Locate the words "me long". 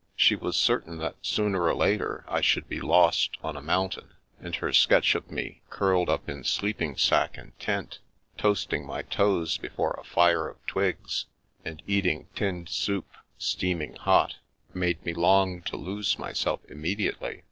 15.05-15.61